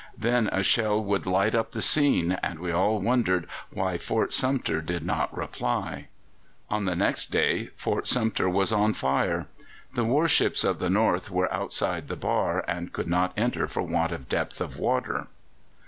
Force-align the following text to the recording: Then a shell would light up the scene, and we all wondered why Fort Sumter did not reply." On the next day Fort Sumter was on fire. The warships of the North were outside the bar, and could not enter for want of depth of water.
Then 0.17 0.49
a 0.51 0.63
shell 0.63 1.03
would 1.03 1.27
light 1.27 1.53
up 1.53 1.73
the 1.73 1.81
scene, 1.83 2.31
and 2.41 2.57
we 2.57 2.71
all 2.71 2.99
wondered 2.99 3.47
why 3.69 3.99
Fort 3.99 4.33
Sumter 4.33 4.81
did 4.81 5.05
not 5.05 5.31
reply." 5.37 6.07
On 6.71 6.85
the 6.85 6.95
next 6.95 7.27
day 7.29 7.69
Fort 7.75 8.07
Sumter 8.07 8.49
was 8.49 8.73
on 8.73 8.95
fire. 8.95 9.45
The 9.93 10.03
warships 10.03 10.63
of 10.63 10.79
the 10.79 10.89
North 10.89 11.29
were 11.29 11.53
outside 11.53 12.07
the 12.07 12.15
bar, 12.15 12.65
and 12.67 12.91
could 12.91 13.07
not 13.07 13.31
enter 13.37 13.67
for 13.67 13.83
want 13.83 14.11
of 14.11 14.27
depth 14.27 14.59
of 14.59 14.79
water. 14.79 15.27